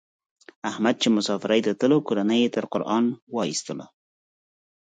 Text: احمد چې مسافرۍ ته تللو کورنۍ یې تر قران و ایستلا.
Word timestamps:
احمد 0.69 0.95
چې 1.01 1.07
مسافرۍ 1.17 1.59
ته 1.65 1.71
تللو 1.79 1.97
کورنۍ 2.07 2.39
یې 2.43 2.49
تر 2.55 2.63
قران 2.73 3.05
و 3.33 3.35
ایستلا. 3.47 3.87